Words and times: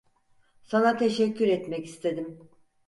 Sana 0.63 0.97
teşekkür 0.97 1.47
etmek 1.47 1.85
istedim. 1.85 2.39